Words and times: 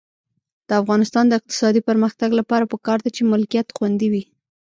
د 0.67 0.69
افغانستان 0.81 1.25
د 1.27 1.33
اقتصادي 1.39 1.81
پرمختګ 1.89 2.29
لپاره 2.39 2.69
پکار 2.73 2.97
ده 3.03 3.09
چې 3.15 3.21
ملکیت 3.31 3.67
خوندي 3.75 4.07
وي. 4.13 4.23